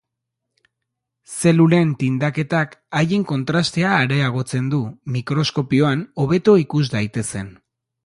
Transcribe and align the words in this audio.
Zelulen 1.33 1.91
tindaketak 1.99 2.73
haien 3.01 3.27
kontrastea 3.33 3.93
areagotzen 4.01 4.75
du, 4.75 4.83
mikroskopioan 5.19 6.07
hobeto 6.25 6.61
ikus 6.67 6.85
daitezen. 6.99 7.59